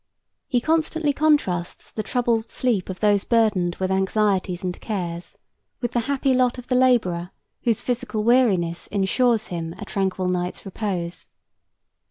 He 0.47 0.59
constantly 0.59 1.13
contrasts 1.13 1.91
the 1.91 2.01
troubled 2.01 2.49
sleep 2.49 2.89
of 2.89 3.01
those 3.01 3.23
burdened 3.23 3.75
with 3.75 3.91
anxieties 3.91 4.63
and 4.63 4.81
cares, 4.81 5.37
with 5.79 5.91
the 5.91 5.99
happy 6.09 6.33
lot 6.33 6.57
of 6.57 6.69
the 6.69 6.73
laborer 6.75 7.29
whose 7.65 7.81
physical 7.81 8.23
weariness 8.23 8.87
insures 8.87 9.49
him 9.53 9.75
a 9.77 9.85
tranquil 9.85 10.27
night's 10.27 10.65
repose. 10.65 11.27